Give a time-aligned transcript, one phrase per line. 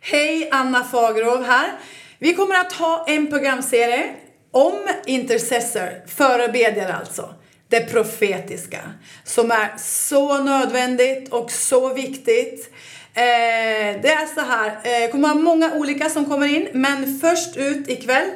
[0.00, 1.72] Hej, Anna Fagerov här.
[2.18, 4.14] Vi kommer att ha en programserie
[4.50, 7.34] om intercessor, förebedjare alltså.
[7.68, 8.80] Det profetiska,
[9.24, 12.70] som är så nödvändigt och så viktigt.
[13.14, 17.20] Eh, det är så här, eh, det kommer vara många olika som kommer in, men
[17.20, 18.30] först ut ikväll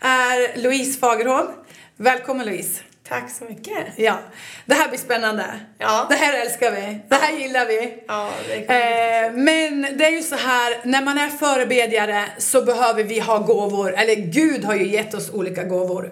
[0.00, 1.48] är Louise Fagerholm.
[1.96, 2.80] Välkommen Louise.
[3.08, 3.86] Tack så mycket.
[3.96, 4.18] Ja,
[4.66, 5.44] det här blir spännande.
[5.78, 6.06] Ja.
[6.10, 7.00] Det här älskar vi.
[7.08, 7.94] Det här gillar vi.
[8.08, 13.02] Ja, det Eh, men det är ju så här, när man är förebedjare så behöver
[13.02, 16.10] vi ha gåvor, eller Gud har ju gett oss olika gåvor.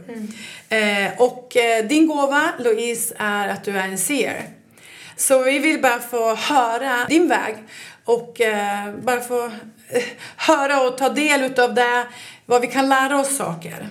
[0.69, 4.43] Eh, och eh, din gåva, Louise, är att du är en seer.
[5.17, 7.57] Så vi vill bara få höra din väg
[8.05, 9.45] och eh, bara få
[9.89, 10.03] eh,
[10.37, 12.07] höra och ta del utav det,
[12.53, 13.89] vad vi kan lära oss saker.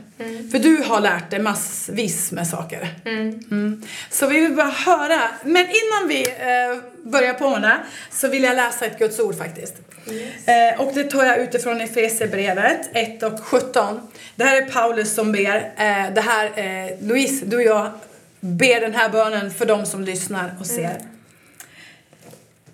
[0.51, 2.89] För du har lärt dig massvis med saker.
[3.05, 3.83] Mm.
[4.09, 5.21] Så vi vill bara höra.
[5.43, 7.77] Men innan vi eh, börjar på med det
[8.11, 9.75] så vill jag läsa ett Guds ord faktiskt.
[10.45, 13.99] Eh, och det tar jag utifrån Efesierbrevet 1 och 17.
[14.35, 15.55] Det här är Paulus som ber.
[15.77, 17.91] Eh, det här, eh, Louise, du och jag
[18.39, 21.10] ber den här bönen för de som lyssnar och ser.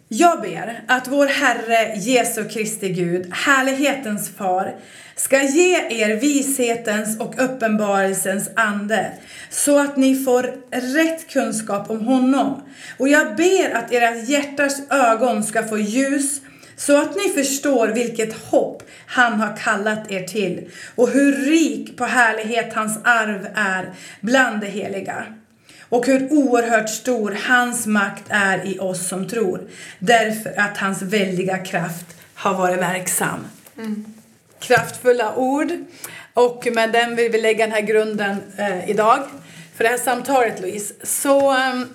[0.10, 4.76] Jag ber att vår Herre Jesu Kristi Gud, härlighetens far,
[5.16, 9.12] ska ge er vishetens och uppenbarelsens ande
[9.50, 12.62] så att ni får rätt kunskap om honom.
[12.98, 16.42] Och jag ber att era hjärtas ögon ska få ljus
[16.76, 22.06] så att ni förstår vilket hopp han har kallat er till och hur rik på
[22.06, 25.26] härlighet hans arv är bland de heliga
[25.90, 31.58] och hur oerhört stor hans makt är i oss som tror därför att hans väldiga
[31.58, 33.48] kraft har varit verksam.
[34.60, 35.72] Kraftfulla ord
[36.34, 39.20] och med den vill vi lägga den här grunden eh, idag
[39.76, 40.94] för det här samtalet Louise.
[41.04, 41.86] Så ehm,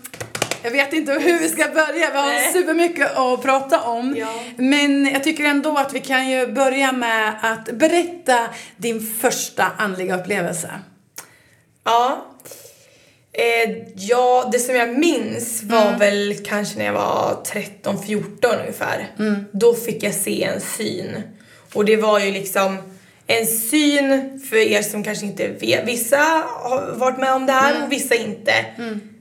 [0.63, 2.53] jag vet inte hur vi ska börja, vi har Nej.
[2.53, 4.15] supermycket att prata om.
[4.19, 4.43] Ja.
[4.57, 8.39] Men jag tycker ändå att vi kan ju börja med att berätta
[8.77, 10.71] din första andliga upplevelse.
[11.85, 12.27] Ja.
[13.35, 17.45] Eh, ja, det som jag minns var väl kanske när jag var
[17.83, 19.15] 13-14 ungefär.
[19.53, 21.23] Då fick jag se en syn.
[21.75, 22.77] Och det var ju liksom
[23.27, 25.89] en syn för er som kanske inte vet.
[25.89, 28.53] Vissa har varit med om det här och vissa inte.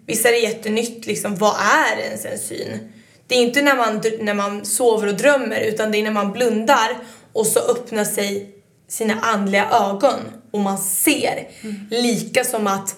[0.05, 1.35] Vissa är det jättenytt liksom.
[1.35, 2.79] Vad är ens en syn?
[3.28, 6.31] Det är inte när man, när man sover och drömmer utan det är när man
[6.31, 6.97] blundar
[7.33, 8.55] och så öppnar sig
[8.89, 10.19] sina andliga ögon
[10.51, 11.47] och man ser.
[11.89, 12.95] Lika som att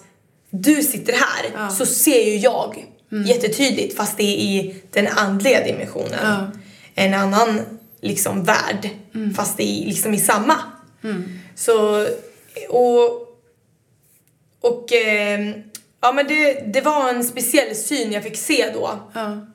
[0.54, 1.70] du sitter här Ja.
[1.70, 2.86] så ser ju jag
[3.26, 6.18] jättetydligt fast det är i den andliga dimensionen.
[6.22, 6.50] Ja.
[6.94, 7.60] En annan
[8.00, 8.90] liksom värld
[9.36, 10.54] fast det är liksom i samma.
[11.54, 12.06] Så,
[12.68, 13.28] och,
[14.60, 15.52] och ehm,
[16.00, 18.98] ja men det, det var en speciell syn jag fick se då.
[19.14, 19.46] Ja.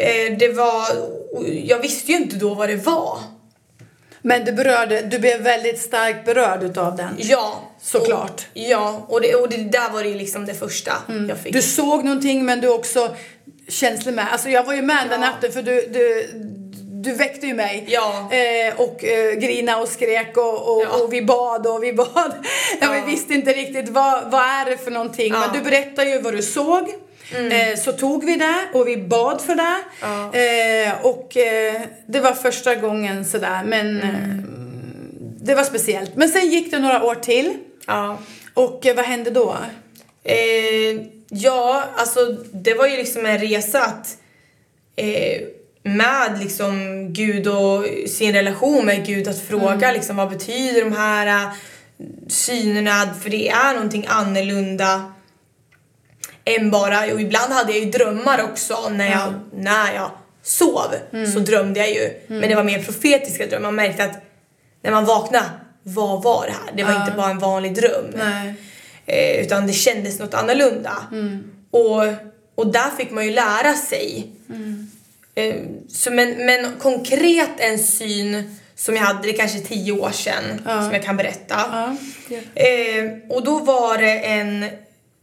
[0.00, 0.86] Eh, det var,
[1.64, 3.18] jag visste ju inte då vad det var.
[4.22, 7.14] Men du berörde, du blev väldigt starkt berörd utav den.
[7.18, 7.62] Ja.
[7.82, 8.30] Såklart.
[8.30, 10.92] Och, ja, och det, och det där var det liksom det första
[11.28, 11.52] jag fick.
[11.52, 13.16] Du såg någonting men du också
[13.68, 14.26] känslig med.
[14.32, 15.26] Alltså jag var ju med den Ja.
[15.30, 16.30] natten för du, du,
[17.02, 17.84] du väckte ju mig.
[17.88, 18.28] Ja.
[18.32, 21.02] Eh, och eh, grina och skrek och, och, Ja.
[21.02, 22.32] och vi bad och vi bad.
[22.80, 22.92] Ja.
[22.92, 25.32] Vi visste inte riktigt vad, vad är det för någonting.
[25.32, 26.88] Men du berättade ju vad du såg.
[27.32, 29.78] Eh, så tog vi det och vi bad för det.
[30.00, 30.34] Ja.
[30.34, 34.44] Eh, och eh, det var första gången sådär men eh,
[35.40, 36.16] det var speciellt.
[36.16, 37.54] Men sen gick det några år till.
[37.86, 38.18] Ja.
[38.54, 39.56] Och eh, vad hände då?
[40.24, 42.20] Eh, ja, alltså
[42.52, 44.16] det var ju liksom en resa att
[45.82, 51.50] med liksom Gud och sin relation med Gud att fråga liksom vad betyder de här
[52.28, 55.12] synerna för det är någonting annorlunda
[56.56, 60.10] än bara, och ibland hade jag ju drömmar också när jag, när jag
[60.42, 60.94] sov
[61.34, 64.22] så drömde jag ju men det var mer profetiska drömmar, man märkte att
[64.82, 65.44] när man vaknade,
[65.82, 66.76] vad var det här?
[66.76, 68.14] Det var inte bara en vanlig dröm.
[69.06, 70.92] Eh, utan det kändes något annorlunda.
[71.70, 72.04] Och,
[72.54, 74.30] och där fick man ju lära sig.
[75.34, 75.54] Eh,
[75.88, 80.82] så men, men konkret en syn som jag hade, det kanske tio år sedan, Ja.
[80.82, 81.54] som jag kan berätta.
[82.28, 82.40] Ja.
[82.62, 84.64] Eh, och då var det en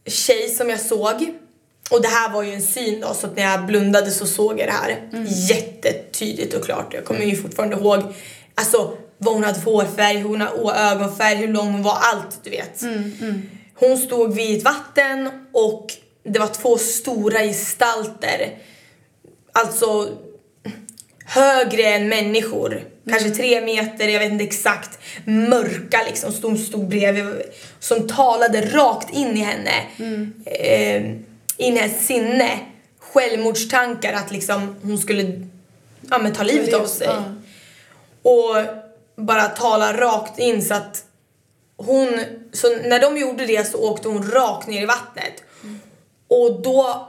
[0.06, 1.34] tjej som jag såg.
[1.90, 4.60] Och det här var ju en syn då, så att när jag blundade så såg
[4.60, 6.94] jag det här jättetydligt och klart.
[6.94, 8.02] Jag kommer ju fortfarande ihåg
[8.54, 12.40] alltså, vad hon hade för hårfärg, hur hon hade ögonfärg, hur lång hon var, allt
[12.44, 12.82] du vet.
[13.74, 15.92] Hon stod vid ett vatten och
[16.24, 18.58] det var två stora gestalter.
[19.52, 20.08] Alltså
[21.24, 22.82] högre än människor.
[23.10, 24.98] Kanske tre meter, jag vet inte exakt.
[25.24, 27.42] Mörka liksom, som stod bredvid.
[27.78, 29.72] Som talade rakt in i henne.
[30.44, 31.04] Eh,
[31.56, 32.60] in i hennes sinne
[32.98, 35.48] självmordstankar att liksom hon skulle
[36.10, 37.06] ja, men ta livet av sig.
[37.06, 37.24] Ja.
[38.22, 38.64] Och
[39.16, 41.04] bara tala rakt in så att
[41.76, 42.20] hon,
[42.52, 45.42] så när de gjorde det så åkte hon rakt ner i vattnet.
[46.28, 47.08] Och då,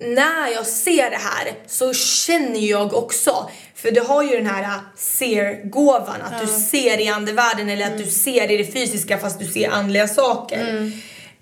[0.00, 4.80] när jag ser det här så känner jag också, för du har ju den här
[4.96, 9.46] ser-gåvan, att du ser i andevärlden eller att du ser i det fysiska fast du
[9.46, 10.92] ser andliga saker.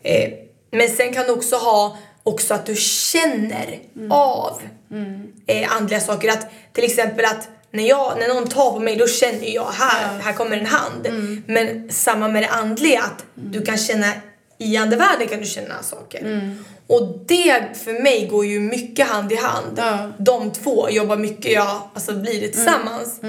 [0.03, 0.33] Eh,
[0.71, 3.79] men sen kan du också ha också att du känner
[4.11, 4.63] av
[5.47, 6.29] eh, andliga saker.
[6.29, 10.19] Att, till exempel att när, jag, när någon tar på mig då känner jag här,
[10.19, 11.07] här kommer en hand.
[11.47, 14.13] Men samma med det andliga, att du kan känna
[14.59, 16.55] i andevärlden kan du känna saker.
[16.87, 19.75] Och det för mig går ju mycket hand i hand.
[19.77, 20.13] Ja.
[20.19, 23.21] De två jobbar mycket, ja, alltså blir det tillsammans.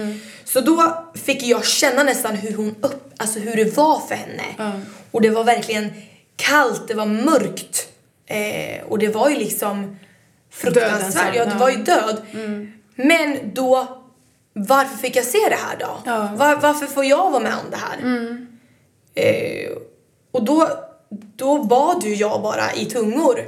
[0.45, 4.43] Så då fick jag känna nästan hur hon upp, alltså hur det var för henne.
[4.57, 4.71] Ja.
[5.11, 5.93] Och det var verkligen
[6.35, 7.87] kallt, det var mörkt.
[8.27, 9.99] Eh, och det var ju liksom
[10.51, 11.35] fruktansvärt.
[11.35, 12.21] Ja, det var ju död.
[12.95, 14.01] Men då,
[14.53, 16.01] varför fick jag se det här då?
[16.05, 16.29] Ja.
[16.35, 17.97] Var, varför får jag vara med om det här?
[19.15, 19.71] Eh,
[20.31, 20.69] och då,
[21.35, 23.39] då bad ju jag bara i tungor.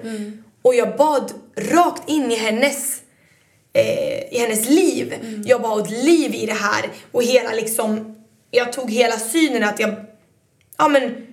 [0.62, 3.02] Och jag bad rakt in i hennes
[3.74, 5.14] eh, i hennes liv.
[5.46, 6.90] Jag bad liv i det här.
[7.12, 8.16] Och hela liksom,
[8.52, 9.96] jag tog hela synen att jag,
[10.78, 11.28] ja men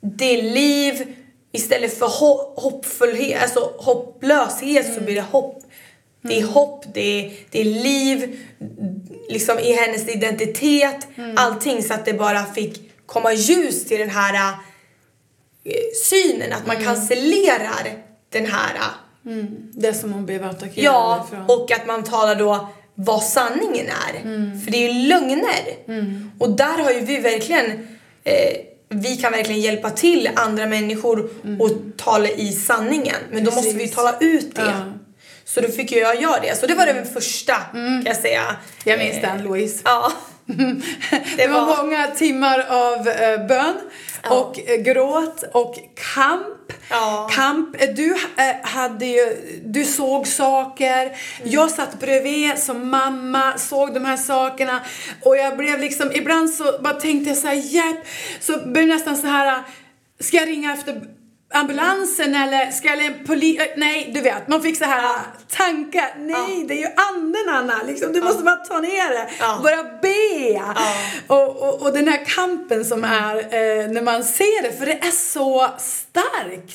[0.00, 1.14] det är liv.
[1.52, 5.62] Istället för ho- hoppfullhet, alltså hopplöshet så blir det hopp.
[6.22, 8.38] Det är hopp, det är, det är liv,
[9.28, 11.06] liksom i hennes identitet,
[11.36, 14.54] allting så att det bara fick komma ljus till den här
[16.04, 18.02] synen, att man cancellerar
[18.32, 18.80] den här
[19.72, 21.44] Det som hon blev attackerad Ja, ifrån.
[21.48, 24.20] och att man talar då vad sanningen är.
[24.64, 25.76] För det är ju lögner.
[26.38, 27.66] Och där har ju vi verkligen,
[28.24, 28.56] eh,
[28.88, 31.30] vi kan verkligen hjälpa till andra människor
[31.60, 33.16] och tala i sanningen.
[33.30, 33.94] Men då måste vi ju Precis.
[33.96, 34.62] tala ut det.
[34.62, 34.92] Ja.
[35.44, 36.58] Så då fick jag göra det.
[36.60, 38.56] Så det var det första kan jag säga.
[38.84, 39.80] Jag minns Eh, den, Louise.
[39.84, 40.12] Ja.
[41.36, 43.74] Det var många timmar av eh, bön
[44.28, 45.74] och eh, gråt och
[46.14, 46.72] kamp.
[46.90, 47.28] Ja.
[47.32, 47.82] Kamp.
[47.82, 51.16] Eh, Du, eh, hade ju, du såg saker.
[51.44, 54.80] Jag satt bredvid som mamma, såg de här sakerna.
[55.22, 58.06] Och jag blev liksom, ibland så bara tänkte jag så här, hjälp.
[58.40, 59.62] Så blev nästan så här,
[60.20, 61.02] ska jag ringa efter
[61.54, 63.60] ambulansen eller ska jag en polis?
[63.76, 66.14] Nej, du vet, man fick så här tankar.
[66.18, 68.12] Nej, det är ju anden Anna, liksom.
[68.12, 69.30] du måste bara ta ner det.
[69.40, 69.60] Ja.
[69.62, 70.62] Börja be.
[71.26, 74.98] Och, och, och den här kampen som är eh, när man ser det, för det
[75.06, 76.74] är så starkt.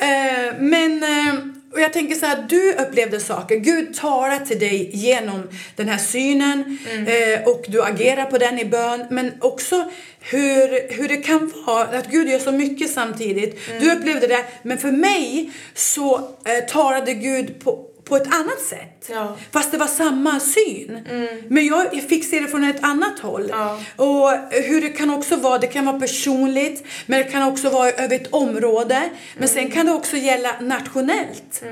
[0.00, 1.34] Eh, men eh,
[1.72, 3.56] och jag tänker så här, du upplevde saker.
[3.56, 5.42] Gud talar till dig genom
[5.76, 9.06] den här synen eh, och du agerar på den i bön.
[9.10, 9.90] Men också
[10.20, 13.60] hur, hur det kan vara att Gud gör så mycket samtidigt.
[13.80, 19.08] Du upplevde det, men för mig så eh, talade Gud på, på ett annat sätt.
[19.10, 19.36] Ja.
[19.52, 21.00] Fast det var samma syn.
[21.48, 23.46] Men jag, fick se det från ett annat håll.
[23.50, 23.80] Ja.
[23.96, 27.90] Och hur det kan också vara, det kan vara personligt, men det kan också vara
[27.90, 29.02] över ett område.
[29.38, 31.62] Men sen kan det också gälla nationellt.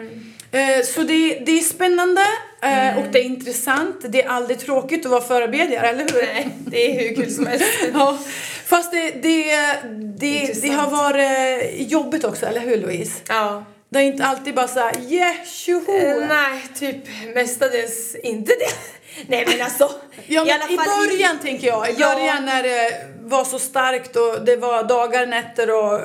[0.50, 2.20] Eh, Så det, det är spännande
[2.62, 3.96] eh, och det är intressant.
[4.08, 6.22] Det är aldrig tråkigt att vara förebedjare, eller hur?
[6.34, 7.64] Nej, det är hur kul som helst.
[7.94, 8.18] Ja,
[8.66, 9.44] fast det, det,
[10.18, 13.12] det, det har varit jobbigt också, eller hur Louise?
[13.28, 13.64] Ja.
[13.88, 15.96] Det är inte alltid bara såhär yeah, tjoho!
[15.96, 16.96] Eh, nej, typ
[17.34, 18.74] mestadels inte det.
[19.28, 19.90] Nej men alltså.
[20.26, 21.90] Ja, men alla i, fall början tänker jag.
[21.90, 22.14] I Ja.
[22.14, 26.00] början när det var så starkt och det var dagar, nätter och...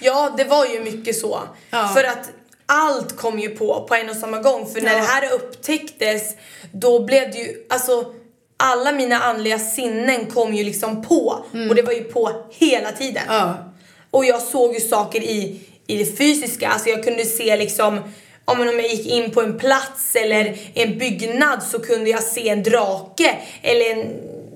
[0.00, 1.40] Ja, det var ju mycket så.
[1.70, 1.88] Ja.
[1.94, 2.30] För att
[2.66, 4.66] allt kom ju på på en och samma gång.
[4.66, 4.98] För när Ja.
[4.98, 6.22] det här upptäcktes,
[6.72, 8.12] då blev det ju, alltså
[8.56, 11.44] alla mina andliga sinnen kom ju liksom på.
[11.68, 13.22] Och det var ju på hela tiden.
[13.28, 13.36] Mm.
[13.38, 13.54] Ja.
[14.10, 15.60] Och jag såg ju saker i,
[15.92, 16.68] i det fysiska.
[16.68, 18.00] Alltså jag kunde se liksom,
[18.44, 22.62] om jag gick in på en plats eller en byggnad så kunde jag se en
[22.62, 23.36] drake.
[23.62, 24.06] Eller en,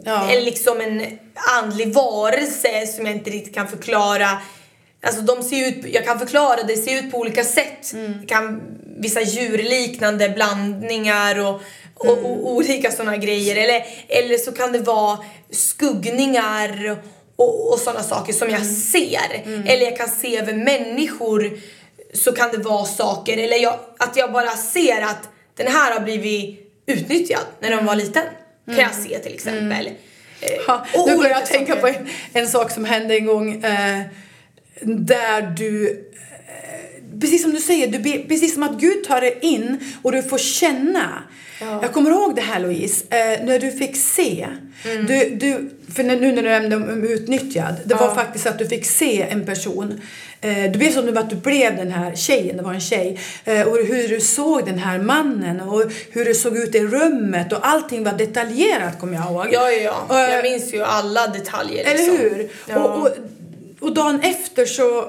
[0.09, 0.31] Ja.
[0.31, 1.19] eller liksom en
[1.59, 4.29] andlig varelse som jag inte riktigt kan förklara.
[5.03, 7.93] Alltså de ser ut, jag kan förklara det, ser ut på olika sätt.
[8.21, 8.63] Det kan,
[8.99, 11.61] vissa djurliknande blandningar och,
[11.95, 13.57] och, och olika sådana grejer.
[13.57, 15.19] Eller, eller så kan det vara
[15.51, 16.97] skuggningar
[17.37, 19.45] och, och sådana saker som jag ser.
[19.67, 21.59] Eller jag kan se över människor
[22.15, 23.39] så kan det vara saker.
[23.39, 27.95] Eller jag, att jag bara ser att den här har blivit utnyttjad när den var
[27.97, 28.25] liten.
[28.67, 29.87] Kan jag se till exempel.
[29.87, 29.93] Eh,
[30.67, 31.93] Ja, och nu börjar jag tänka saker.
[31.93, 34.01] på en, en sak som hände en gång eh,
[34.81, 36.03] där du...
[37.21, 40.23] Precis som du säger, du, be- precis som att Gud tar dig in och du
[40.23, 41.23] får känna.
[41.61, 44.49] Jag kommer ihåg det här Louise, eh, när du fick se.
[45.09, 48.15] Du, du, för nu när du nämnde om, utnyttjad, det var Ja.
[48.15, 50.01] faktiskt att du fick se en person.
[50.41, 53.19] Eh, du blev som att du blev den här tjejen, det var en tjej.
[53.45, 57.53] Eh, och hur du såg den här mannen och hur det såg ut i rummet
[57.53, 59.47] och allting var detaljerat kommer jag ihåg.
[59.51, 60.31] Ja, ja, ja.
[60.31, 61.85] Jag minns ju alla detaljer.
[61.85, 62.17] eller liksom.
[62.17, 62.49] hur?
[62.69, 62.77] Ja.
[62.85, 63.09] Och, och,
[63.81, 65.05] och dagen efter så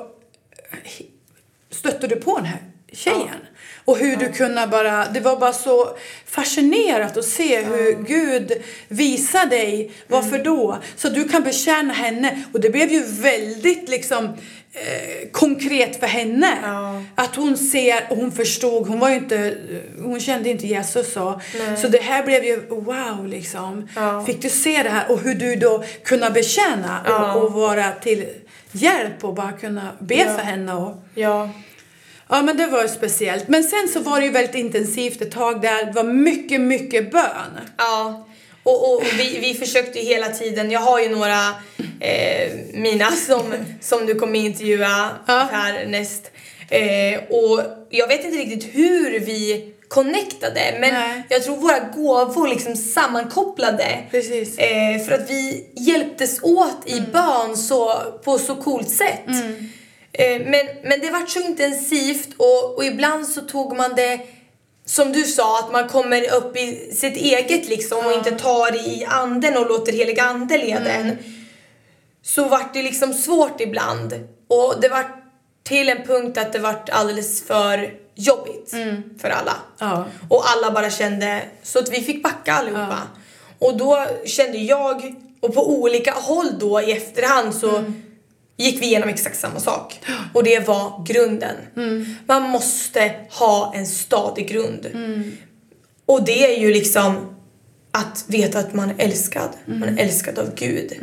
[1.78, 2.60] stötte du på den här
[2.92, 3.40] tjejen.
[3.86, 8.52] Och hur du kunde bara, det var bara så fascinerat att se hur Gud
[8.88, 9.92] visar dig.
[10.08, 10.44] Varför Mm.
[10.44, 10.78] då?
[10.96, 12.44] Så du kan betjäna henne.
[12.54, 14.26] Och det blev ju väldigt liksom
[14.74, 16.58] eh, konkret för henne.
[16.64, 17.04] Ja.
[17.16, 19.58] Att hon ser, och hon förstod, hon var inte,
[20.02, 21.42] hon kände inte Jesus så.
[21.82, 23.88] Så det här blev ju wow liksom.
[23.96, 24.26] Ja.
[24.26, 27.34] Fick du se det här och hur du då kunna betjäna Ja.
[27.34, 28.26] och, och vara till
[28.82, 30.26] hjälp och bara kunna be Ja.
[30.26, 30.74] för henne.
[30.74, 31.50] Och, ja.
[32.30, 33.48] ja men det var ju speciellt.
[33.48, 35.86] Men sen så var det ju väldigt intensivt ett tag där.
[35.86, 37.60] Det var mycket, mycket bön.
[37.78, 38.28] Ja,
[38.64, 41.48] och, och vi, vi försökte ju hela tiden, jag har ju några
[42.00, 43.42] eh, mina som,
[43.82, 45.48] som du kommer intervjua Ja.
[45.52, 46.32] härnäst.
[46.70, 51.24] Eh, och jag vet inte riktigt hur vi connectade men Nej.
[51.30, 54.04] jag tror våra gåvor liksom sammankopplade.
[54.58, 59.28] Eh, för att vi hjälptes åt i bön så, på så coolt sätt.
[60.14, 64.20] Eh, men, men det var så intensivt och, och ibland så tog man det
[64.86, 69.06] som du sa, att man kommer upp i sitt eget liksom och inte tar i
[69.06, 71.18] anden och låter helig ande leda en.
[72.22, 74.14] Så vart det liksom svårt ibland.
[74.48, 75.06] Och det var
[75.64, 78.74] till en punkt att det vart alldeles för jobbigt
[79.22, 79.56] för alla.
[79.80, 80.06] Ja.
[80.30, 83.00] Och alla bara kände, så att vi fick backa allihopa.
[83.60, 87.84] Och då kände jag, och på olika håll då i efterhand så
[88.58, 90.00] gick vi igenom exakt samma sak.
[90.34, 91.56] Och det var grunden.
[92.26, 94.88] Man måste ha en stadig grund.
[96.06, 97.36] Och det är ju liksom
[97.92, 99.50] att veta att man är älskad.
[99.66, 100.94] Man är älskad av Gud.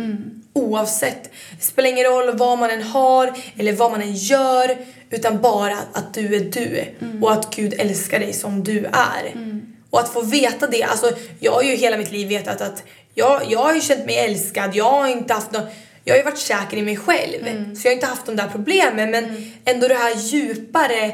[0.52, 1.30] Oavsett.
[1.58, 4.76] Det spelar ingen roll vad man än har eller vad man än gör.
[5.14, 6.84] Utan bara att du är du.
[7.22, 9.34] Och att Gud älskar dig som du är.
[9.90, 10.82] Och att få veta det.
[10.82, 12.82] Alltså, jag har ju hela mitt liv vetat att
[13.14, 14.70] jag, jag har ju känt mig älskad.
[14.74, 15.62] Jag har inte haft någon,
[16.04, 17.74] jag har ju varit säker i mig själv.
[17.76, 19.10] Så jag har inte haft de där problemen.
[19.10, 21.04] Men ändå det här djupare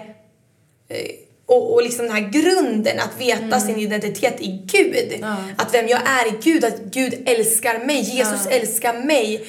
[0.88, 1.10] eh,
[1.46, 5.18] och, och liksom den här grunden att veta sin identitet i Gud.
[5.20, 5.36] Ja.
[5.56, 8.50] Att vem jag är i Gud, att Gud älskar mig, Jesus Ja.
[8.50, 9.44] älskar mig.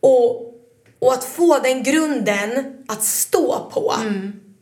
[0.00, 0.51] Och,
[1.02, 2.50] och att få den grunden
[2.88, 3.94] att stå på.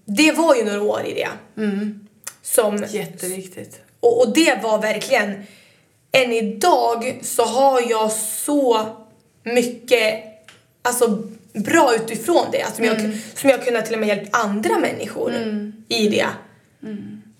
[0.04, 1.28] Det var ju några år i det.
[2.42, 3.80] Som, Jätteviktigt.
[4.00, 5.42] och, och det var verkligen,
[6.12, 8.86] än idag så har jag så
[9.42, 10.24] mycket
[10.82, 12.62] alltså, bra utifrån det.
[12.62, 15.32] Alltså, som, jag, som jag kunnat till och med hjälpt andra människor
[15.88, 16.26] i det.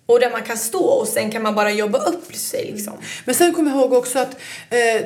[0.07, 2.93] Och där man kan stå och sen kan man bara jobba upp sig liksom.
[3.25, 4.37] Men sen kommer jag ihåg också att
[4.71, 5.03] eh,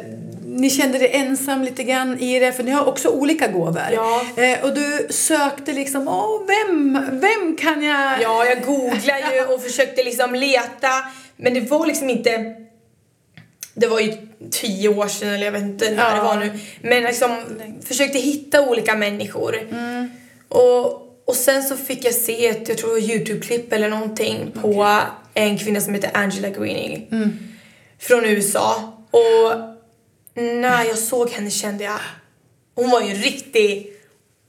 [0.54, 3.82] ni kände dig ensam lite grann i det, för ni har också olika gåvor.
[3.92, 4.23] Ja.
[4.37, 8.23] Eh, och du sökte liksom, åh, vem, vem kan jag...
[8.23, 10.88] Ja, jag googlade ju och försökte liksom leta.
[11.37, 12.54] Men det var liksom inte...
[13.75, 14.12] Det var ju
[14.50, 16.16] tio år sedan eller jag vet inte när Ja.
[16.16, 16.58] det var nu.
[16.82, 17.37] Men liksom
[17.87, 19.56] försökte hitta olika människor.
[20.49, 20.87] Och,
[21.25, 25.00] och sen så fick jag se ett, jag tror Youtube-klipp eller någonting på
[25.34, 27.08] en kvinna som heter Angela Greening.
[27.99, 28.92] Från USA.
[29.11, 29.73] Och
[30.34, 31.98] när jag såg henne kände jag,
[32.74, 33.90] hon var ju en riktig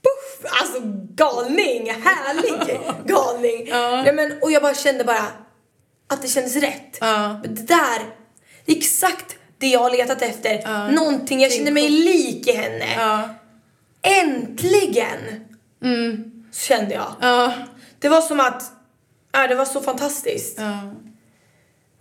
[0.04, 0.82] Puff, alltså
[1.16, 3.68] galning, härlig galning.
[3.68, 4.04] Ja.
[4.04, 5.28] Nej, men, och jag bara kände bara
[6.08, 6.98] att det kändes rätt.
[7.02, 7.42] Ja.
[7.44, 8.00] Det där,
[8.66, 10.62] det är exakt det jag har letat efter.
[10.64, 10.92] Ja.
[10.92, 12.86] Någonting, jag kände mig lik i henne.
[12.98, 13.30] Ja.
[14.02, 15.46] Äntligen!
[16.54, 17.14] Kände jag.
[17.22, 17.54] Ja.
[18.00, 18.64] Det var som att,
[19.32, 20.60] ja, det var så fantastiskt.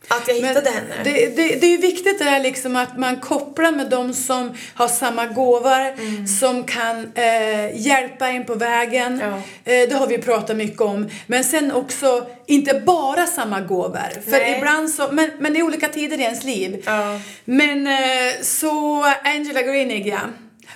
[0.09, 0.95] Att jag Men hittade henne.
[1.05, 4.55] Det, det, det är ju viktigt det här liksom att man kopplar med de som
[4.75, 9.21] har samma gåvor, som kan eh, hjälpa en på vägen.
[9.23, 9.37] Ja.
[9.73, 11.11] Eh, det har vi pratat mycket om.
[11.27, 14.23] Men sen också, inte bara samma gåvor.
[14.25, 14.55] För Nej.
[14.59, 16.83] ibland så, men, men i olika tider i ens liv.
[16.87, 17.21] Ja.
[17.45, 17.95] Men eh,
[18.43, 20.21] så Angela Greenig, ja.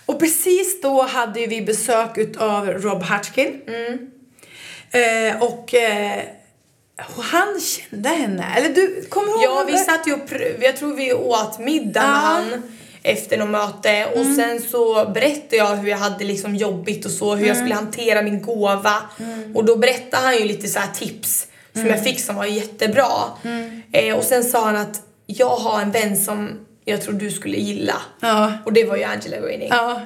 [0.06, 3.60] Och precis då hade vi besök av Rob Hutchkin.
[4.90, 6.37] Eh, och eh, och
[7.06, 8.46] han kände henne.
[8.56, 9.42] Eller du, kommer ihåg?
[9.42, 10.20] Ja, vi satt ju och
[10.60, 12.62] jag tror vi åt middag med han
[13.02, 17.34] efter något möte och sen så berättade jag hur jag hade liksom jobbigt och så,
[17.34, 18.96] hur jag skulle hantera min gåva.
[19.54, 23.12] Och då berättade han ju lite så här tips som jag fick som var jättebra.
[23.92, 27.56] Eh, och sen sa han att jag har en vän som jag tror du skulle
[27.56, 27.96] gilla.
[28.20, 28.52] Ja.
[28.64, 29.68] Och det var ju Angela Greening.
[29.70, 30.00] Ja.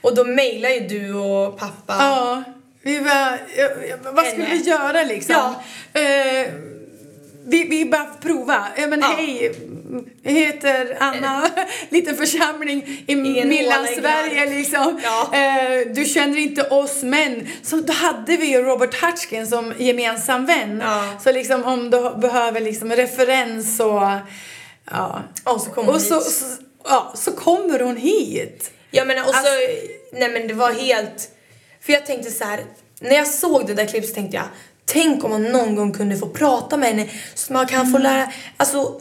[0.00, 1.96] Och då mejlade ju du och pappa.
[1.98, 2.42] Ja.
[2.84, 5.54] Vi bara, ja, ja, vad skulle vi göra liksom?
[5.92, 6.00] Ja.
[6.00, 6.46] Eh,
[7.46, 8.66] vi, vi bara prova.
[8.76, 9.14] Ja, men Ja.
[9.16, 9.52] hej,
[10.22, 11.48] jag heter Anna,
[11.88, 15.00] liten församling i Mellansverige liksom.
[15.04, 15.30] Ja.
[15.38, 20.46] Eh, du känner inte oss men så då hade vi ju Robert Hutchkin som gemensam
[20.46, 20.82] vän.
[20.84, 21.04] Ja.
[21.24, 24.02] Så liksom om du behöver liksom referens och
[24.90, 25.22] ja.
[25.44, 26.44] Och så kommer och så, så,
[26.84, 28.70] ja, så kommer hon hit.
[28.90, 29.52] Jag menar och så, Alltså-
[30.12, 31.30] nej men det var helt,
[31.86, 32.60] för jag tänkte så här,
[33.00, 34.46] när jag såg det där klippet så tänkte jag,
[34.84, 37.92] tänk om man någon gång kunde få prata med henne så man kan Mm.
[37.92, 39.00] få lära, alltså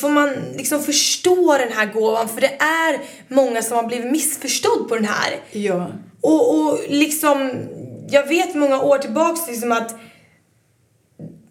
[0.00, 4.88] får man liksom förstå den här gåvan för det är många som har blivit missförstådd
[4.88, 5.36] på den här.
[5.50, 5.86] Ja.
[6.20, 7.50] Och, och liksom,
[8.10, 9.94] jag vet många år tillbaks liksom att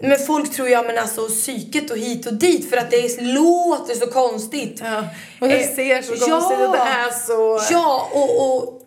[0.01, 3.95] men folk tror jag men alltså psyket och hit och dit för att det låter
[3.95, 4.81] så konstigt.
[4.83, 5.03] ja.
[5.41, 6.27] Och det Eh, ser så ja.
[6.39, 6.71] konstigt ut.
[6.71, 7.61] Det är så...
[7.73, 8.78] Ja, och, och,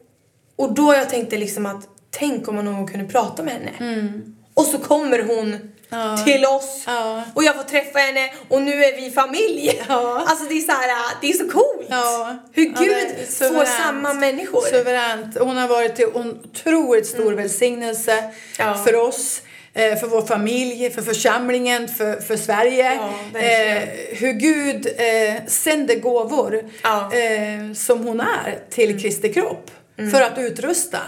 [0.56, 4.12] och då jag tänkte liksom att tänk om man någon gång kunde prata med henne.
[4.54, 5.56] Och så kommer hon
[5.94, 6.16] Mm.
[6.16, 6.24] Ja.
[6.24, 7.22] till oss Ja.
[7.34, 9.82] och jag får träffa henne och nu är vi familj.
[9.88, 10.24] Ja.
[10.26, 10.90] Alltså det är så här,
[11.20, 11.86] det är så coolt.
[11.88, 12.36] Ja.
[12.52, 14.60] Hur Gud får samma människor.
[14.60, 15.38] Suveränt.
[15.38, 18.32] Hon har varit till otroligt stor välsignelse Mm.
[18.58, 18.74] Ja.
[18.84, 19.42] för oss.
[19.74, 22.94] eh, För vår familj, för församlingen, för, för Sverige.
[23.32, 27.10] Ja, eh, hur Gud eh, sänder gåvor Ja.
[27.12, 27.70] Mm.
[27.70, 29.70] eh, som hon är till Kristi kropp.
[30.10, 30.98] För att utrusta.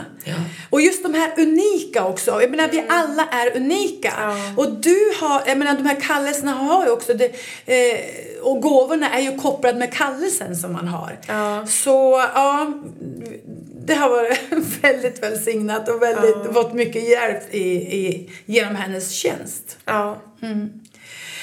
[0.70, 2.40] Och just de här unika också.
[2.40, 4.12] Jag menar, vi alla är unika.
[4.20, 4.36] Ja.
[4.56, 7.24] Och du har, jag menar de här kallelserna har ju också det,
[7.66, 8.00] eh,
[8.42, 11.18] och gåvorna är ju kopplade med kallelsen som man har.
[11.28, 11.66] Ja.
[11.66, 12.72] Så ja,
[13.86, 14.40] det har varit
[14.82, 16.52] väldigt välsignat och väldigt, Ja.
[16.52, 19.78] fått mycket hjälp i, i, genom hennes tjänst.
[19.84, 20.22] Ja.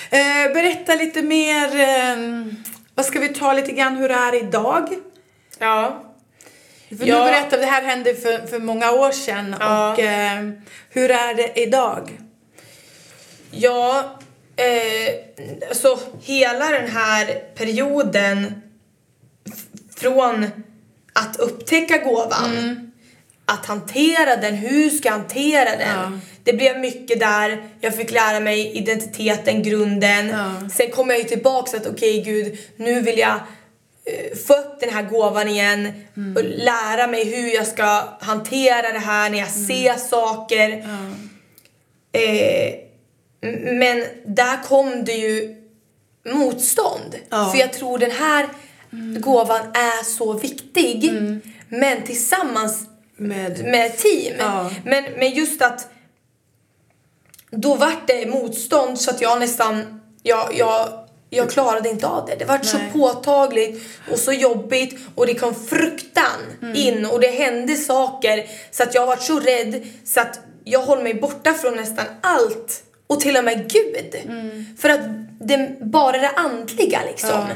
[0.10, 2.46] Eh, berätta lite mer, eh,
[2.96, 4.89] vad ska vi ta lite grann hur det är idag?
[5.60, 6.03] Ja.
[7.00, 7.25] För Ja.
[7.25, 9.93] Du berättade, det här hände för, för många år sedan Ja.
[9.93, 10.50] och eh,
[10.89, 12.17] hur är det idag?
[13.51, 14.19] Ja,
[14.55, 15.13] eh,
[15.69, 18.62] alltså hela den här perioden
[19.95, 20.48] från
[21.13, 22.91] att upptäcka gåvan,
[23.45, 25.88] att hantera den, hur ska jag hantera den?
[26.01, 26.12] Ja.
[26.43, 30.29] Det blev mycket där, jag fick lära mig identiteten, grunden.
[30.29, 30.69] Ja.
[30.69, 33.39] Sen kom jag ju tillbaks att okej gud, nu vill jag
[34.48, 35.92] få upp den här gåvan igen
[36.35, 40.70] och lära mig hur jag ska hantera det här när jag ser saker.
[42.11, 42.74] Eh,
[43.42, 45.55] m- men där kom det ju
[46.33, 47.16] motstånd.
[47.51, 48.48] För jag tror den här
[49.20, 51.11] gåvan är så viktig.
[51.70, 52.83] Men tillsammans
[53.16, 54.33] Med, med team.
[54.85, 55.87] Men, men just att
[57.51, 61.00] då vart det motstånd så att jag nästan, jag, jag,
[61.33, 62.35] jag klarade inte av det.
[62.35, 66.75] Det vart så påtagligt och så jobbigt och det kom fruktan Mm.
[66.75, 71.03] in och det hände saker så att jag vart så rädd så att jag håller
[71.03, 74.15] mig borta från nästan allt och till och med Gud.
[74.79, 75.00] För att
[75.39, 77.29] det bara det andliga liksom.
[77.29, 77.48] Ja.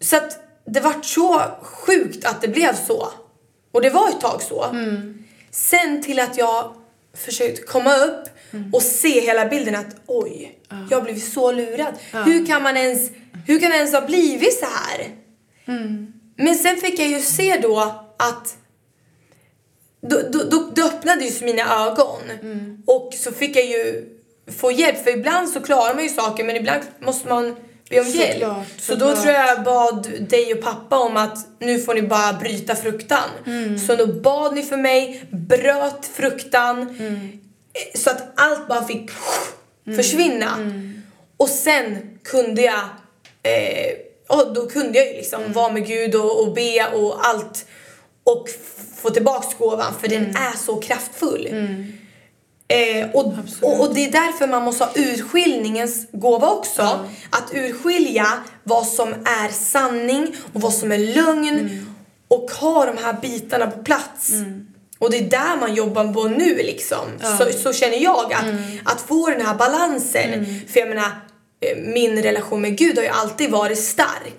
[0.00, 3.08] Så att det vart så sjukt att det blev så.
[3.72, 4.64] Och det var ett tag så.
[4.64, 5.24] Mm.
[5.50, 6.74] Sen till att jag
[7.16, 8.74] försökte komma upp Mm.
[8.74, 10.58] och se hela bilden att oj,
[10.90, 11.94] jag har blivit så lurad.
[12.24, 13.10] Hur kan man ens,
[13.46, 15.08] hur kan det ens ha blivit så här?
[15.66, 16.12] Mm.
[16.36, 17.80] Men sen fick jag ju se då
[18.18, 18.56] att
[20.00, 22.20] då, då, då, då öppnade ju mina ögon.
[22.42, 22.82] Mm.
[22.86, 24.08] Och så fick jag ju
[24.58, 25.04] få hjälp.
[25.04, 27.56] För ibland så klarar man ju saker men ibland måste man
[27.90, 28.42] be om Såklart, hjälp.
[28.78, 29.22] Så då såklart.
[29.22, 33.30] tror jag bad dig och pappa om att nu får ni bara bryta fruktan.
[33.46, 33.78] Mm.
[33.78, 36.96] Så då bad ni för mig, bröt fruktan.
[36.98, 37.40] Mm.
[37.94, 39.10] Så att allt bara fick
[39.86, 39.96] Mm.
[39.96, 40.56] försvinna.
[41.36, 42.80] Och sen kunde jag
[43.42, 43.94] eh,
[44.28, 45.52] och då kunde jag ju liksom Mm.
[45.52, 47.66] vara med Gud och, och be och allt
[48.24, 48.48] och
[48.96, 50.24] få tillbaks gåvan för Mm.
[50.24, 51.46] den är så kraftfull.
[52.68, 53.32] Eh, och,
[53.62, 56.82] och, och det är därför man måste ha urskiljningens gåva också.
[57.30, 58.26] Att urskilja
[58.62, 61.86] vad som är sanning och vad som är lögn Mm.
[62.28, 64.30] och ha de här bitarna på plats.
[65.04, 67.06] Och det är där man jobbar på nu liksom.
[67.38, 68.62] Så, så känner jag att, Mm.
[68.84, 70.46] att få den här balansen.
[70.72, 71.06] För jag menar,
[71.60, 74.34] eh, min relation med Gud har ju alltid varit stark.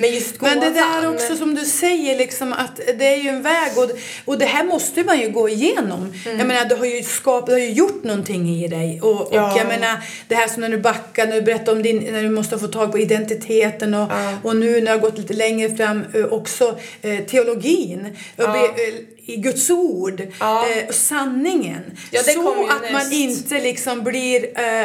[0.00, 0.52] Men just gåvan.
[0.58, 0.64] Mm.
[0.64, 3.90] Men det där också som du säger, liksom, att det är ju en väg och,
[4.24, 6.14] och det här måste man ju gå igenom.
[6.38, 9.00] Jag menar, du har ju skapat, du har ju gjort någonting i dig.
[9.02, 9.54] Och, och Ja.
[9.58, 9.96] jag menar,
[10.28, 12.66] det här som när du backar, när du berättar om din, när du måste få
[12.68, 14.32] tag på identiteten och, Ja.
[14.42, 18.16] och nu när du har gått lite längre fram eh, också eh, teologin.
[18.36, 18.52] Och Ja.
[18.52, 18.94] be, eh,
[19.26, 20.66] i Guds ord, Ja.
[20.68, 21.98] eh, och sanningen.
[22.24, 24.82] Så att man inte liksom blir eh,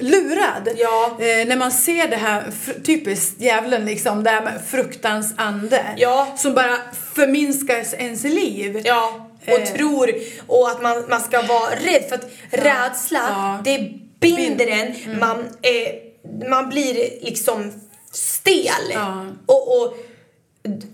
[0.00, 0.68] lurad.
[0.76, 1.16] Ja.
[1.20, 2.44] Eh, när man ser det här,
[2.84, 5.84] typiskt djävulen liksom, det här med fruktans ande.
[5.96, 6.34] Ja.
[6.36, 6.78] Som bara
[7.14, 8.82] förminskar ens liv.
[8.84, 9.28] Ja.
[9.46, 9.64] och Eh.
[9.74, 10.10] tror
[10.46, 13.60] och att man, man ska vara rädd för att rädsla Ja.
[13.64, 15.18] det binder en, Mm.
[15.18, 16.94] man, eh, man blir
[17.24, 17.72] liksom
[18.12, 18.72] stel.
[18.92, 19.26] Ja.
[19.46, 19.96] Och, och,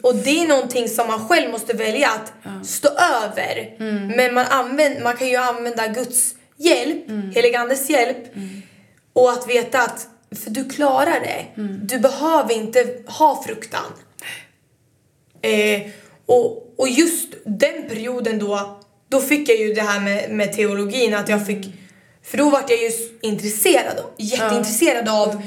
[0.03, 3.77] och det är någonting som man själv måste välja att stå över.
[3.81, 4.07] Mm.
[4.09, 7.31] Men man, använder, man kan ju använda Guds hjälp, Mm.
[7.35, 8.25] heligandes hjälp
[9.13, 10.09] och att veta att
[10.45, 11.61] för du klarar det.
[11.61, 11.81] Mm.
[11.83, 13.93] Du behöver inte ha fruktan.
[15.43, 15.83] Eh,
[16.27, 21.15] och, och just den perioden då, då fick jag ju det här med, med teologin
[21.15, 21.67] att jag fick,
[22.23, 22.91] för då var jag ju
[23.21, 25.43] intresserad, jätteintresserad av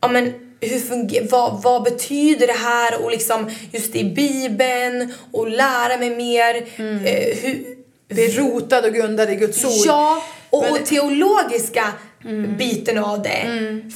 [0.00, 5.50] ja, men, hur funger, vad, vad betyder det här och liksom just i bibeln och
[5.50, 6.56] lära mig mer.
[7.06, 7.76] Eh, hur,
[8.12, 9.86] Vi är rotade och grundade i Guds ord.
[9.86, 11.92] Ja, och, Men- och teologiska
[12.58, 13.42] biten av det.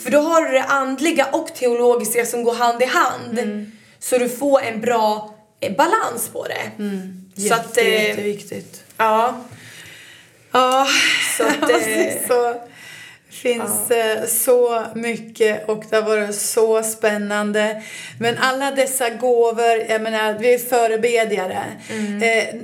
[0.05, 3.67] För då har du det andliga och teologiska som går hand i hand.
[3.99, 6.71] Så du får en bra eh, balans på det.
[7.49, 8.85] Så att, Jätte, eh, jätteviktigt.
[8.97, 9.41] ja.
[10.53, 10.87] Ja,
[11.37, 12.55] Så att, eh, så
[13.31, 17.83] finns eh, så mycket och det har varit så spännande.
[18.21, 21.63] Men alla dessa gåvor, jag menar, vi är förebedjare.
[21.91, 22.23] Mm.
[22.23, 22.55] Eh,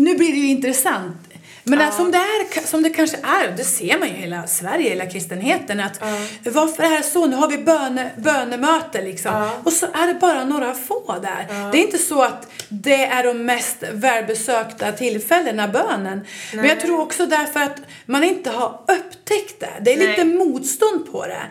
[0.00, 1.29] nu blir det ju intressant.
[1.64, 4.88] Men som, det är, som det kanske är, det ser man ju i hela Sverige,
[4.88, 6.00] hela kristenheten, att
[6.44, 7.26] varför är det så?
[7.26, 9.32] Nu har vi böne, bönemöte liksom.
[9.34, 9.52] Ja.
[9.64, 11.70] Och så är det bara några få där.
[11.72, 16.20] Det är inte så att det är de mest välbesökta tillfällena, bönen.
[16.54, 19.70] Men jag tror också därför att man inte har upptäckt det.
[19.80, 20.36] Det är lite Nej.
[20.36, 21.42] motstånd på det.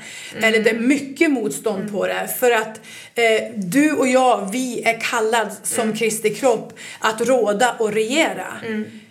[0.47, 2.29] Eller det är mycket motstånd på det.
[2.39, 2.79] För att
[3.15, 8.47] eh, du och jag, vi är kallad som Kristi kropp att råda och regera.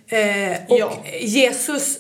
[0.09, 1.05] Eh, och Ja.
[1.21, 1.99] Jesus,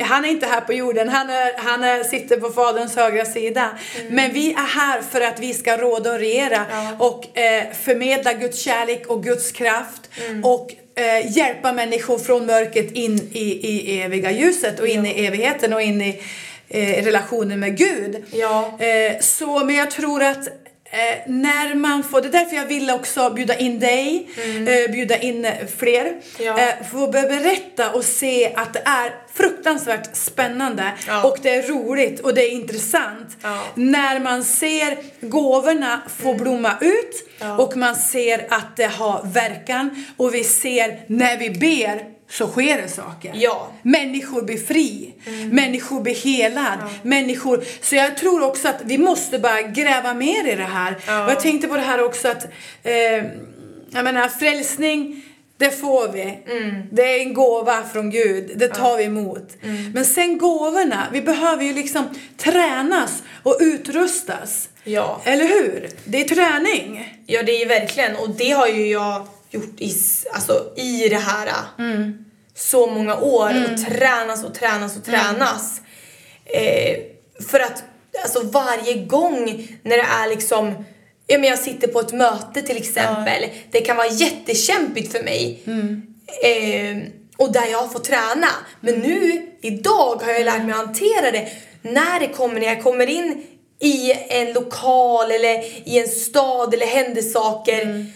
[0.00, 3.70] han är inte här på jorden, han, är, han är, sitter på Faderns högra sida.
[4.10, 6.66] Men vi är här för att vi ska råda och regera
[6.98, 10.10] och eh, förmedla Guds kärlek och Guds kraft
[10.42, 15.72] och eh, hjälpa människor från mörkret in i, i eviga ljuset och in i evigheten
[15.72, 16.22] och in i
[16.68, 18.24] eh, relationen med Gud.
[18.32, 18.78] Ja.
[18.78, 20.48] Eh, så, men jag tror att
[20.94, 24.28] eh, när man får, det är därför jag vill också bjuda in dig,
[24.66, 26.58] eh, bjuda in eh, fler, Ja.
[26.58, 31.22] eh, få be- berätta och se att det är fruktansvärt spännande Ja.
[31.24, 33.36] och det är roligt och det är intressant.
[33.42, 33.62] Ja.
[33.74, 37.28] När man ser gåvorna få blomma ut
[37.58, 42.82] och man ser att det har verkan och vi ser när vi ber så sker
[42.82, 43.32] det saker.
[43.34, 43.72] Ja.
[43.82, 45.14] Människor blir fri,
[45.50, 47.64] människor blir helad, människor...
[47.80, 50.96] Så jag tror också att vi måste bara gräva mer i det här.
[51.06, 51.24] Ja.
[51.24, 52.44] Och jag tänkte på det här också att,
[52.82, 52.92] eh,
[53.90, 55.24] jag menar frälsning,
[55.56, 56.38] det får vi.
[56.92, 59.56] Det är en gåva från Gud, det tar vi emot.
[59.94, 62.04] Men sen gåvorna, vi behöver ju liksom
[62.36, 64.68] tränas och utrustas.
[64.84, 65.20] Ja.
[65.24, 65.88] Eller hur?
[66.04, 67.18] Det är träning.
[67.26, 68.16] Ja, det är verkligen.
[68.16, 69.94] Och det har ju jag gjort i,
[70.32, 71.48] alltså, i det här
[72.54, 73.50] så många år.
[73.72, 75.80] Och tränas och tränas och tränas.
[76.44, 76.96] Eh,
[77.50, 77.84] för att
[78.22, 80.84] alltså, varje gång när det är liksom
[81.26, 83.44] Ja, men jag sitter på ett möte till exempel.
[83.70, 85.62] Det kan vara jättekämpigt för mig.
[86.42, 86.96] Eh,
[87.36, 88.48] och där jag får träna.
[88.80, 91.48] Men nu, idag har jag lärt mig att hantera det.
[91.82, 93.46] När det kommer, när jag kommer in
[93.80, 98.06] i en lokal eller i en stad eller händer saker.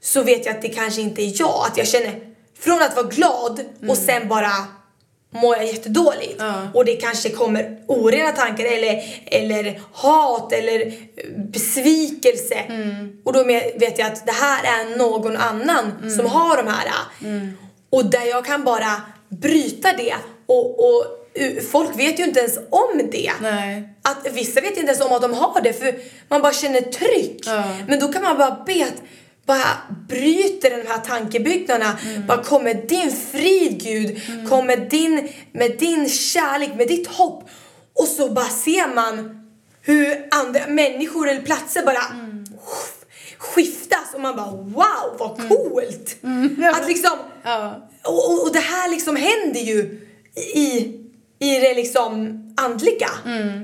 [0.00, 1.66] Så vet jag att det kanske inte är jag.
[1.66, 2.12] Att jag känner,
[2.60, 4.52] från att vara glad och sen bara
[5.30, 6.36] mår jag jättedåligt.
[6.38, 6.68] Ja.
[6.74, 10.92] Och det kanske kommer orena tankar eller, eller hat eller eh,
[11.36, 12.64] besvikelse.
[13.24, 16.90] Och då vet jag att det här är någon annan som har de här.
[17.90, 20.14] Och där jag kan bara bryta det.
[20.46, 21.04] Och, och
[21.40, 23.32] uh, folk vet ju inte ens om det.
[23.40, 23.88] Nej.
[24.02, 25.94] Att vissa vet inte ens om att de har det för
[26.28, 27.42] man bara känner tryck.
[27.46, 27.64] Ja.
[27.88, 29.02] Men då kan man bara be att
[29.48, 31.98] bara bryter de här tankebyggnaderna.
[32.28, 34.20] Bara kom med din frid Gud.
[34.48, 37.48] Kom med din, med din kärlek, med ditt hopp.
[38.00, 39.40] Och så bara ser man
[39.82, 42.02] hur andra människor eller platser bara
[43.38, 46.16] skiftas och man bara wow vad coolt.
[46.74, 47.88] Att liksom Ja.
[48.04, 50.00] och, och, och det här liksom händer ju
[50.54, 50.68] i,
[51.38, 53.10] i det liksom andliga.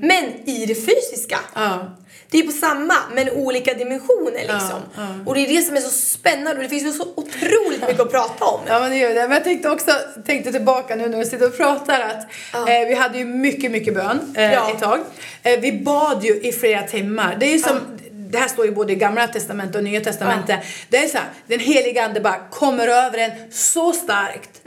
[0.03, 1.39] Men i det fysiska.
[1.55, 1.97] Ja.
[2.31, 4.81] Det är på samma men olika dimensioner liksom.
[4.97, 5.07] ja.
[5.27, 8.01] Och det är det som är så spännande och det finns ju så otroligt mycket
[8.01, 8.61] att prata om.
[8.67, 9.21] Ja men det gör det.
[9.23, 9.91] Men jag tänkte också,
[10.27, 12.69] tänkte tillbaka nu när vi sitter och pratar att Ja.
[12.69, 14.71] eh, vi hade ju mycket, mycket bön eh, Ja.
[14.71, 15.01] ett tag.
[15.43, 17.37] Eh, vi bad ju i flera timmar.
[17.41, 17.79] Det är ju som,
[18.11, 20.61] det här står ju både i gamla testamentet och nya testamentet.
[20.89, 24.61] Det är så här, den heliga ande bara kommer över en så starkt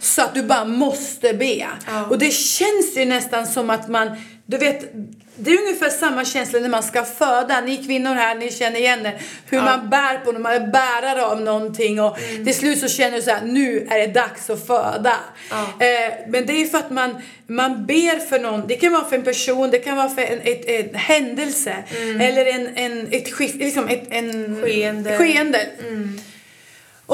[0.00, 1.54] så att du bara måste be.
[1.54, 1.68] Ja.
[2.10, 4.10] Och det känns ju nästan som att man,
[4.46, 4.92] du vet,
[5.36, 7.60] det är ungefär samma känsla när man ska föda.
[7.60, 9.12] Ni kvinnor här, ni känner igen det.
[9.50, 9.64] Hur Ja.
[9.64, 12.44] man bär på, när man är bärare av någonting och Mm.
[12.44, 15.16] till slut så känner du så här, nu är det dags att föda.
[15.50, 15.62] Ja.
[15.86, 17.16] Eh, men det är för att man,
[17.46, 18.66] man ber för någon.
[18.66, 21.74] Det kan vara för en person, det kan vara för en ett, ett händelse.
[22.20, 24.62] Eller en, en, ett skift, liksom ett, en Mm.
[24.62, 25.18] Skeende.
[25.18, 25.66] skeende.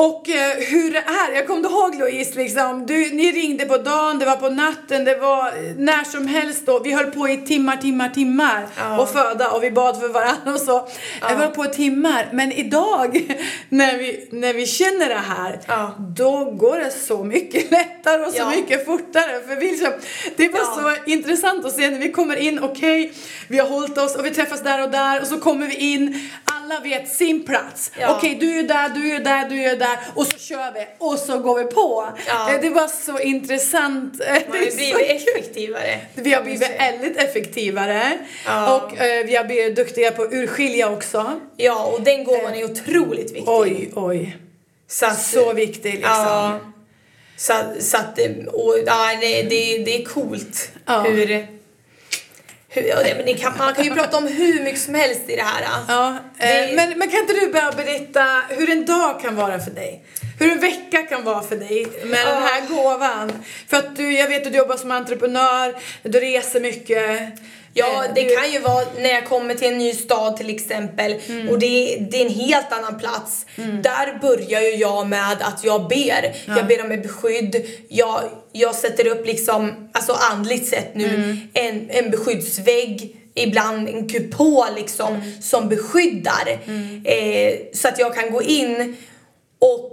[0.00, 4.18] Och eh, hur det är, jag kommer ihåg Louise, liksom, du, ni ringde på dagen,
[4.18, 6.78] det var på natten, det var eh, när som helst då.
[6.78, 8.98] Vi höll på i timmar, timmar, timmar Ja.
[9.00, 10.88] och föda och vi bad för varandra och så.
[11.28, 13.36] Vi höll på i timmar, men idag
[13.68, 15.94] när vi, när vi känner det här, Ja.
[16.16, 18.50] då går det så mycket lättare och så Ja.
[18.50, 19.40] mycket fortare.
[19.48, 19.92] För vi liksom,
[20.36, 20.94] det var Ja.
[21.04, 23.12] så intressant att se när vi kommer in, okej,
[23.48, 26.30] vi har hållit oss och vi träffas där och där och så kommer vi in,
[26.70, 27.90] alla vet sin plats.
[28.00, 28.16] Ja.
[28.16, 31.18] Okej, du är där, du är där, du är där och så kör vi och
[31.18, 32.08] så går vi på.
[32.26, 32.54] Ja.
[32.54, 34.20] Eh, Det var så intressant.
[34.20, 36.00] Eh, Man det har blivit effektivare.
[36.14, 38.76] Vi har blivit väldigt effektivare Ja.
[38.76, 41.40] och eh, vi har blivit duktiga på att urskilja också.
[41.56, 43.44] Ja, och den gåvan är otroligt viktig.
[43.48, 44.36] Oj, oj.
[44.88, 46.10] Så, att, Så viktig liksom.
[46.12, 46.58] Ja.
[47.36, 48.18] Så, så att
[48.52, 51.00] och, ja, det, det, det är coolt Ja.
[51.00, 51.57] hur...
[52.68, 52.96] hur ja,
[53.38, 55.64] kan, man kan ju prata om hur mycket som helst i det här.
[55.88, 59.58] Ja, eh, Det- men, men kan inte du börja berätta hur en dag kan vara
[59.58, 60.04] för dig?
[60.38, 63.32] Hur en vecka kan vara för dig med den här gåvan?
[63.68, 67.20] För att du, jag vet att du jobbar som entreprenör, du reser mycket.
[67.74, 71.20] Ja, Eh, det kan ju vara när jag kommer till en ny stad till exempel
[71.28, 71.48] Mm.
[71.48, 73.46] och det, det är en helt annan plats.
[73.56, 76.34] Där börjar ju jag med att jag ber.
[76.46, 77.66] Jag ber om ett beskydd.
[77.88, 78.22] Jag,
[78.58, 81.36] jag sätter upp liksom, alltså andligt sett nu, Mm.
[81.52, 85.42] en, en beskyddsvägg ibland en kupol liksom Mm.
[85.42, 86.48] som beskyddar.
[87.04, 88.96] Eh, så att jag kan gå in
[89.58, 89.92] och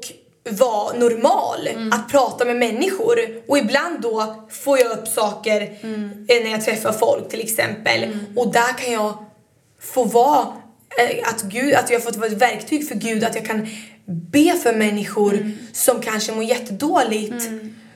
[0.49, 1.93] vara normal, Mm.
[1.93, 3.19] att prata med människor.
[3.47, 8.03] Och ibland då får jag upp saker eh, när jag träffar folk till exempel.
[8.03, 8.19] Mm.
[8.35, 9.25] Och där kan jag
[9.81, 10.47] få vara,
[10.99, 13.67] eh, att, Gud, att jag fått vara ett verktyg för Gud, att jag kan
[14.05, 15.51] be för människor Mm.
[15.73, 17.49] som kanske mår jättedåligt.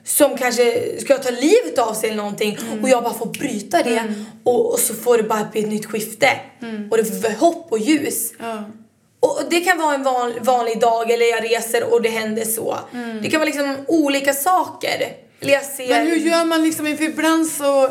[0.10, 2.84] Som kanske ska ta livet av sig eller någonting Mm.
[2.84, 5.86] och jag bara får bryta det och, och så får det bara bli ett nytt
[5.86, 6.30] skifte.
[6.92, 8.32] Och det får hopp och ljus.
[8.40, 8.64] Ja.
[9.20, 12.78] Och det kan vara en van, vanlig dag eller jag reser och det händer så.
[13.22, 14.98] Det kan vara liksom olika saker.
[15.62, 15.90] Ser...
[15.90, 16.88] Men hur gör man liksom?
[16.88, 17.90] Ibland så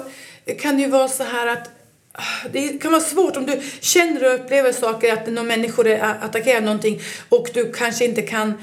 [0.61, 1.71] kan det ju vara så här att
[2.13, 5.89] ah, det kan vara svårt om du känner och upplever saker, att några människor
[6.21, 8.63] attackerar någonting och du kanske inte kan,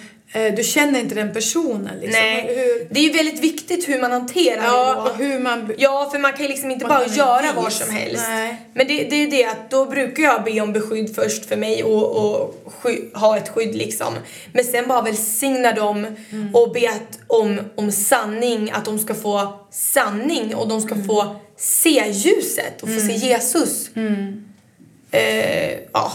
[0.55, 2.21] du känner inte den personen liksom.
[2.21, 5.73] Nej, Hur, det är ju väldigt viktigt hur man hanterar det ja, och hur man...
[5.77, 8.23] Ja, för man kan ju liksom inte Man bara göra vad som helst.
[8.29, 8.61] Nej.
[8.73, 11.55] Men det, det är ju det att då brukar jag be om beskydd först för
[11.57, 14.13] mig och, och sky, ha ett skydd liksom.
[14.53, 16.55] Men sen bara välsigna dem Mm.
[16.55, 21.07] och be att, om, om sanning, att de ska få sanning och de ska Mm.
[21.07, 23.89] få se ljuset och få se Jesus.
[23.95, 24.45] Mm.
[25.11, 26.11] Eh, ja,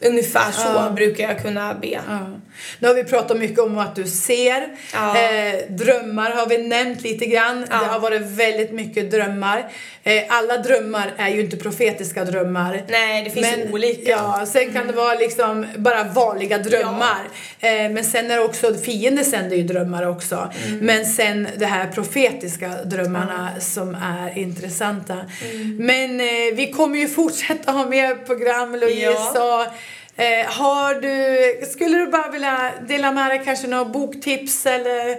[0.00, 0.90] ungefär så Ja.
[0.96, 1.88] brukar jag kunna be.
[1.88, 2.30] Ja.
[2.78, 4.68] Nu har vi pratat mycket om att du ser.
[4.92, 5.16] Ja.
[5.18, 7.66] Eh, drömmar har vi nämnt lite grann.
[7.70, 9.72] Det har varit väldigt mycket drömmar.
[10.02, 12.82] Eh, alla drömmar är ju inte profetiska drömmar.
[12.88, 14.10] Nej, det finns men, olika.
[14.10, 17.20] Ja, sen kan det vara liksom bara vanliga drömmar.
[17.60, 20.52] Eh, men sen är det också, fienden sänder ju drömmar också.
[20.66, 20.78] Mm.
[20.78, 25.16] Men sen det här profetiska drömmarna som är intressanta.
[25.52, 25.76] Mm.
[25.76, 29.32] Men eh, vi kommer ju fortsätta ha mer program Louise.
[29.34, 29.66] Ja.
[29.66, 29.72] Och,
[30.16, 35.18] Eh, har du, skulle du bara vilja dela med dig kanske några boktips eller?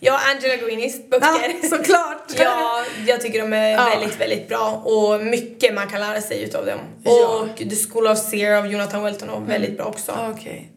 [0.00, 1.26] Ja, Angela Greenis böcker.
[1.62, 2.18] Ja, såklart!
[2.38, 3.84] Ja, jag tycker de är Ja.
[3.98, 6.78] väldigt, väldigt bra och mycket man kan lära sig utav dem.
[7.04, 7.26] Ja.
[7.26, 10.32] Och The School of Seer av Jonathan Welton är väldigt bra också.
[10.36, 10.68] Okej.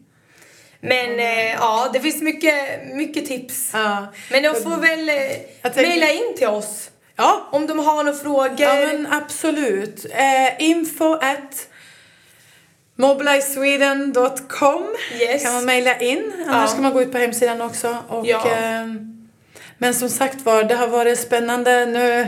[0.80, 2.54] Men eh, ja, det finns mycket,
[2.94, 3.70] mycket tips.
[3.72, 4.06] Ja.
[4.30, 8.56] Men de får väl eh, mejla in till oss Ja, om de har några frågor.
[8.60, 10.06] ja men absolut.
[10.10, 11.68] Eh, info at
[12.96, 14.84] mobilisesweden.com
[15.20, 15.42] Yes.
[15.42, 16.32] kan man mejla in.
[16.48, 16.74] Annars Ja.
[16.74, 17.96] kan man gå ut på hemsidan också.
[18.08, 18.46] Och, Ja.
[18.50, 18.86] eh,
[19.78, 22.26] men som sagt var, det har varit spännande nu.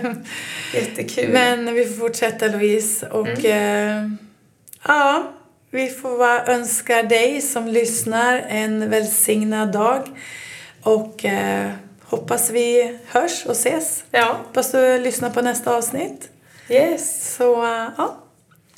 [0.75, 1.29] Jättekul.
[1.33, 4.07] Men vi får fortsätta Louise och Mm.
[4.07, 4.11] eh,
[4.85, 5.33] ja,
[5.71, 10.03] vi får bara önska dig som lyssnar en välsignad dag
[10.83, 11.71] och eh,
[12.05, 14.05] hoppas vi hörs och ses.
[14.11, 16.29] Ja, Hoppas du lyssnar på nästa avsnitt.
[16.69, 17.35] yes.
[17.37, 17.43] Så
[17.97, 18.17] ja,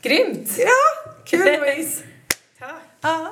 [0.03, 0.49] Grymt.
[0.59, 2.05] ja kul Louise.
[2.59, 2.83] Tack.
[3.03, 3.29] Ja.